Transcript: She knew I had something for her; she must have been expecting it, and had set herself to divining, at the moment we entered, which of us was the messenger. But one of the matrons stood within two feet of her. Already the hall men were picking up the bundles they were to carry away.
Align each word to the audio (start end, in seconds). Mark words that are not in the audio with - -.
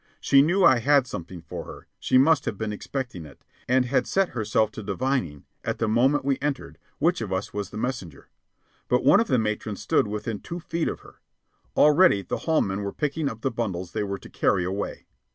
She 0.19 0.41
knew 0.41 0.63
I 0.65 0.79
had 0.79 1.05
something 1.05 1.43
for 1.43 1.65
her; 1.65 1.85
she 1.99 2.17
must 2.17 2.45
have 2.45 2.57
been 2.57 2.73
expecting 2.73 3.23
it, 3.23 3.45
and 3.67 3.85
had 3.85 4.07
set 4.07 4.29
herself 4.29 4.71
to 4.71 4.81
divining, 4.81 5.45
at 5.63 5.77
the 5.77 5.87
moment 5.87 6.25
we 6.25 6.39
entered, 6.41 6.79
which 6.97 7.21
of 7.21 7.31
us 7.31 7.53
was 7.53 7.69
the 7.69 7.77
messenger. 7.77 8.27
But 8.87 9.03
one 9.05 9.19
of 9.19 9.27
the 9.27 9.37
matrons 9.37 9.79
stood 9.83 10.07
within 10.07 10.39
two 10.39 10.59
feet 10.59 10.87
of 10.87 11.01
her. 11.01 11.21
Already 11.77 12.23
the 12.23 12.37
hall 12.49 12.61
men 12.61 12.81
were 12.81 12.91
picking 12.93 13.29
up 13.29 13.41
the 13.41 13.51
bundles 13.51 13.91
they 13.91 14.01
were 14.01 14.17
to 14.17 14.29
carry 14.31 14.63
away. 14.63 15.05